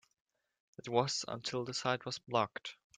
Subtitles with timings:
[0.77, 2.75] That was until the site was blocked.